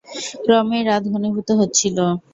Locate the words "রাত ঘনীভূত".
0.85-1.49